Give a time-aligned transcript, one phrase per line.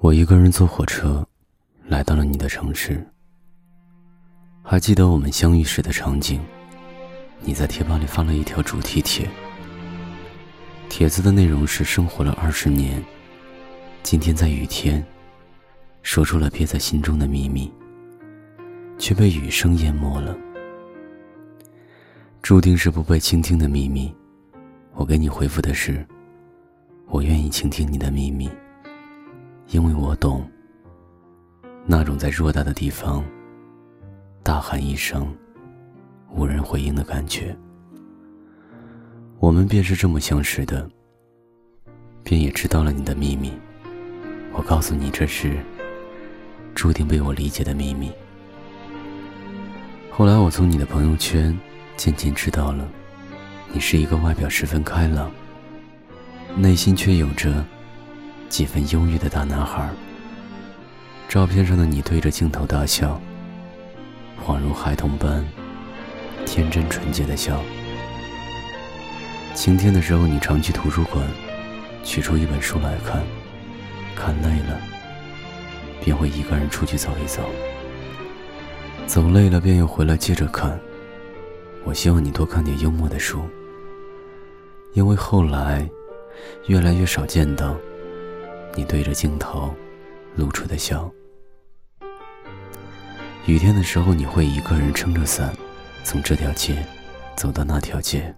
[0.00, 1.26] 我一个人坐火车，
[1.84, 3.04] 来到了你的城市。
[4.62, 6.40] 还记得我们相遇时的场景，
[7.40, 9.28] 你在贴吧里发了一条主题帖，
[10.88, 13.02] 帖子的内容是生活了二十年，
[14.04, 15.04] 今天在雨天，
[16.02, 17.68] 说出了憋在心中的秘密，
[18.98, 20.38] 却被雨声淹没了，
[22.40, 24.14] 注定是不被倾听的秘密。
[24.94, 26.06] 我给你回复的是，
[27.08, 28.48] 我愿意倾听你的秘密。
[29.70, 30.50] 因为我懂，
[31.84, 33.22] 那种在偌大的地方
[34.42, 35.28] 大喊一声，
[36.30, 37.54] 无人回应的感觉。
[39.38, 40.88] 我们便是这么相识的，
[42.22, 43.52] 便也知道了你的秘密。
[44.54, 45.58] 我告诉你，这是
[46.74, 48.10] 注定被我理解的秘密。
[50.10, 51.56] 后来，我从你的朋友圈
[51.94, 52.88] 渐渐知道了，
[53.70, 55.30] 你是一个外表十分开朗，
[56.56, 57.62] 内心却有着。
[58.48, 59.88] 几分忧郁的大男孩。
[61.28, 63.20] 照片上的你对着镜头大笑，
[64.42, 65.46] 恍如孩童般
[66.46, 67.60] 天真纯洁的笑。
[69.54, 71.26] 晴天的时候，你常去图书馆，
[72.02, 73.22] 取出一本书来看，
[74.16, 74.80] 看累了，
[76.02, 77.42] 便会一个人出去走一走，
[79.06, 80.78] 走累了便又回来接着看。
[81.84, 83.42] 我希望你多看点幽默的书，
[84.94, 85.88] 因为后来
[86.68, 87.76] 越来越少见到。
[88.78, 89.74] 你对着镜头
[90.36, 91.10] 露出的笑。
[93.44, 95.52] 雨天的时候，你会一个人撑着伞，
[96.04, 96.86] 从这条街
[97.36, 98.32] 走到那条街。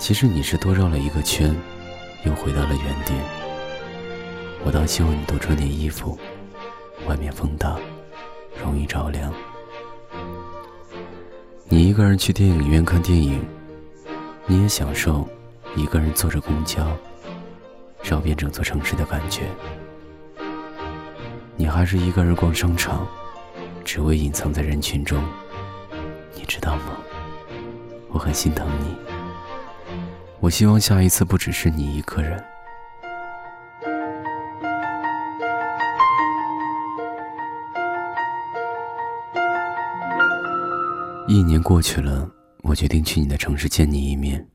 [0.00, 1.54] 其实你是多绕了一个圈，
[2.24, 3.16] 又回到了原点。
[4.64, 6.18] 我倒希望你多穿点衣服，
[7.06, 7.78] 外面风大，
[8.60, 9.32] 容易着凉。
[11.68, 13.40] 你一个人去电影院看电影，
[14.48, 15.28] 你也享受
[15.76, 16.84] 一个人坐着公交。
[18.04, 19.48] 绕遍整座城市的感觉，
[21.56, 23.08] 你还是一个人逛商场，
[23.82, 25.24] 只为隐藏在人群中。
[26.34, 26.98] 你知道吗？
[28.10, 28.94] 我很心疼你。
[30.38, 32.44] 我希望下一次不只是你一个人。
[41.26, 44.46] 一年过去了，我决定去你的城市见你一面。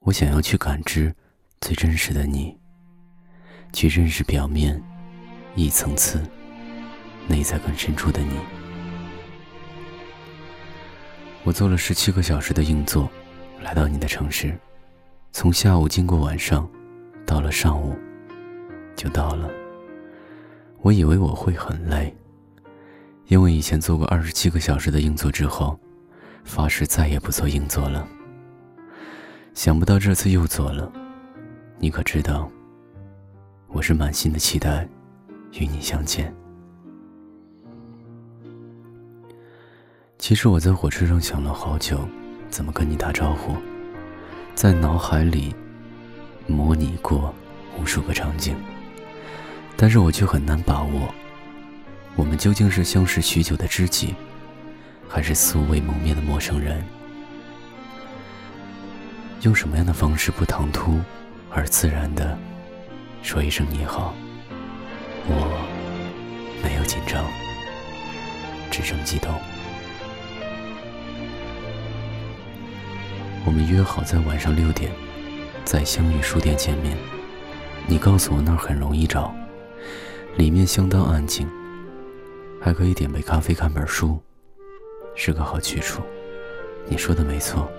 [0.00, 1.14] 我想要去感知。
[1.62, 2.58] 最真实的你，
[3.72, 4.82] 去认识表面
[5.54, 6.20] 一层次、
[7.28, 8.32] 内在更深处的你。
[11.44, 13.08] 我坐了十七个小时的硬座，
[13.62, 14.58] 来到你的城市，
[15.30, 16.68] 从下午经过晚上，
[17.24, 17.96] 到了上午，
[18.96, 19.48] 就到了。
[20.80, 22.12] 我以为我会很累，
[23.28, 25.78] 因为以前坐过二十七个小时的硬座之后，
[26.42, 28.04] 发誓再也不坐硬座了。
[29.54, 30.92] 想不到这次又坐了。
[31.82, 32.48] 你可知道，
[33.66, 34.86] 我是满心的期待
[35.54, 36.32] 与你相见。
[40.16, 41.98] 其实我在火车上想了好久，
[42.48, 43.56] 怎么跟你打招呼，
[44.54, 45.52] 在脑海里
[46.46, 47.34] 模拟过
[47.76, 48.54] 无数个场景，
[49.76, 51.12] 但是我却很难把握，
[52.14, 54.14] 我们究竟是相识许久的知己，
[55.08, 56.80] 还是素未谋面的陌生人？
[59.40, 61.00] 用什么样的方式不唐突？
[61.54, 62.36] 而自然的
[63.22, 64.14] 说一声你好，
[65.26, 67.24] 我没有紧张，
[68.70, 69.30] 只剩激动。
[73.44, 74.90] 我们约好在晚上六点
[75.64, 76.96] 在相遇书店见面。
[77.86, 79.34] 你告诉我那儿很容易找，
[80.36, 81.46] 里面相当安静，
[82.60, 84.18] 还可以点杯咖啡看本书，
[85.14, 86.02] 是个好去处。
[86.88, 87.70] 你说的没错，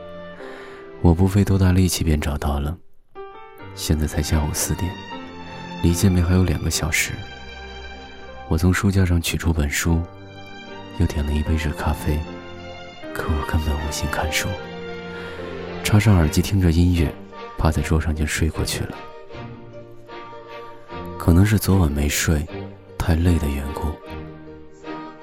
[1.01, 2.77] 我不费多大力气便找到了。
[3.75, 4.91] 现在才下午四点，
[5.81, 7.13] 离见面还有两个小时。
[8.47, 10.01] 我从书架上取出本书，
[10.99, 12.19] 又点了一杯热咖啡，
[13.13, 14.47] 可我根本无心看书。
[15.83, 17.13] 插上耳机听着音乐，
[17.57, 18.95] 趴在桌上就睡过去了。
[21.17, 22.45] 可能是昨晚没睡，
[22.97, 23.91] 太累的缘故，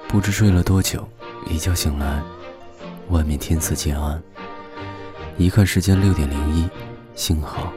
[0.07, 1.07] 不知睡了多久，
[1.47, 2.21] 一觉醒来，
[3.09, 4.21] 外面天色渐暗。
[5.37, 6.67] 一看时间六点零一，
[7.15, 7.71] 幸好。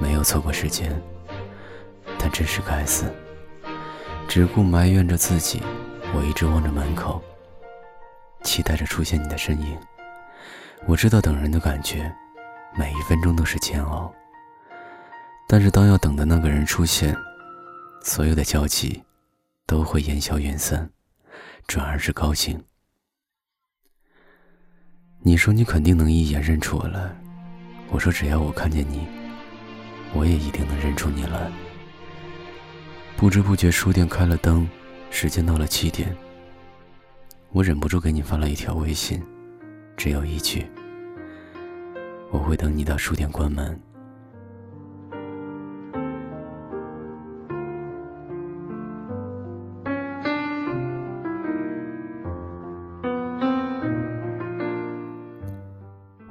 [0.00, 0.90] 没有错过时间，
[2.18, 3.12] 但真是该死！
[4.26, 5.62] 只顾埋怨着自己，
[6.14, 7.22] 我一直望着门口，
[8.42, 9.78] 期待着出现你的身影。
[10.86, 12.10] 我知道等人的感觉，
[12.76, 14.10] 每一分钟都是煎熬。
[15.46, 17.14] 但是当要等的那个人出现，
[18.02, 19.02] 所有的焦急
[19.66, 20.88] 都会烟消云散，
[21.66, 22.64] 转而是高兴。
[25.22, 27.14] 你说你肯定能一眼认出我来，
[27.90, 29.06] 我说只要我看见你。
[30.14, 31.50] 我也一定能认出你来。
[33.16, 34.68] 不知不觉，书店开了灯，
[35.10, 36.16] 时间到了七点。
[37.52, 39.22] 我忍不住给你发了一条微信，
[39.96, 40.66] 只有一句
[42.30, 43.80] ：“我会等你到书店关门。”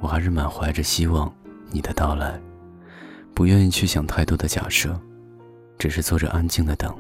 [0.01, 1.31] 我还是满怀着希望
[1.69, 2.39] 你的到来，
[3.39, 4.99] 不愿意去想太多的假设。
[5.77, 6.93] 只是坐着安静的等，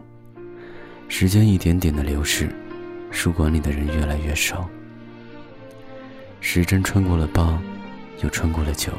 [1.09, 2.49] 时间一点点的流逝，
[3.11, 4.69] 书馆里的人越来越少。
[6.39, 7.61] 时针穿过了八，
[8.23, 8.93] 又穿过了九，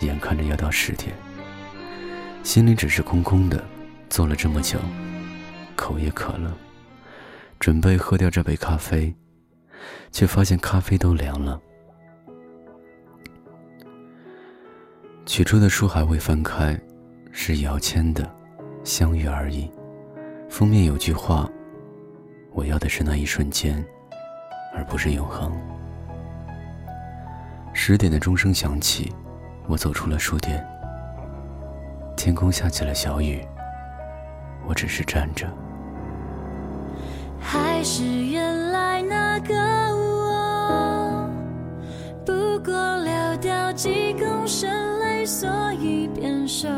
[0.00, 1.16] 眼看着要到十点，
[2.42, 3.64] 心里只是空空的。
[4.10, 4.78] 坐了这么久，
[5.74, 6.54] 口也渴了，
[7.58, 9.16] 准备喝掉这杯咖啡，
[10.12, 11.58] 却发现咖啡都凉了。
[15.26, 16.78] 取出的书还未翻开，
[17.32, 18.24] 是姚谦的。
[18.84, 19.68] 相遇而已。
[20.48, 21.50] 封面有句话
[22.54, 23.84] ：“我要的是那一瞬间，
[24.72, 25.52] 而不是永恒。”
[27.74, 29.12] 十点的钟声响起，
[29.66, 30.64] 我走出了书店。
[32.16, 33.44] 天空下起了小雨，
[34.68, 35.48] 我只是站着。
[37.40, 39.54] 还是原来那个
[39.96, 41.28] 我，
[42.24, 42.72] 不过
[43.02, 44.70] 流掉几公升
[45.00, 45.48] 了，所
[45.80, 46.68] 以变瘦。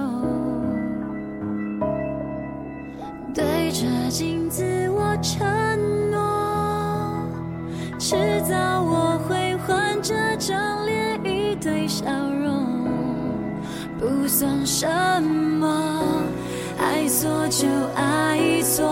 [3.34, 5.46] 对着镜子，我承
[6.10, 7.28] 诺，
[7.98, 8.16] 迟
[8.48, 12.88] 早我会换这张脸，一堆笑容，
[13.98, 14.88] 不算什
[15.22, 16.02] 么，
[16.80, 18.82] 爱错就爱错，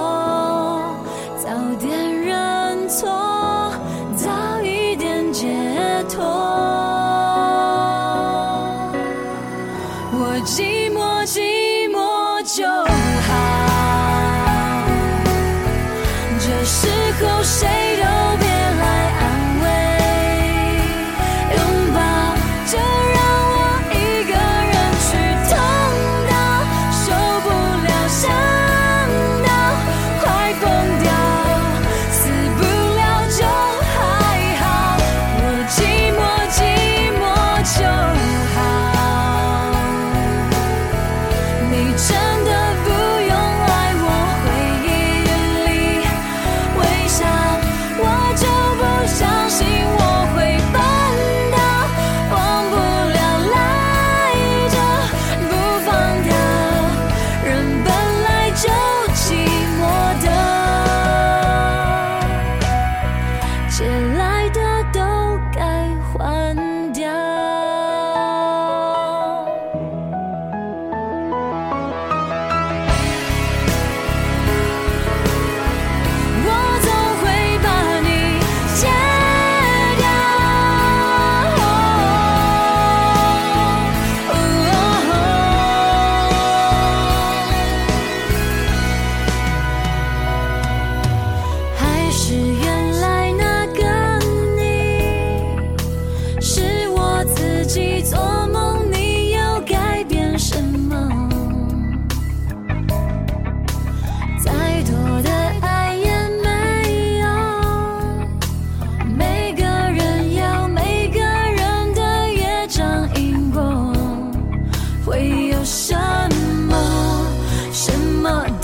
[118.27, 118.56] mud.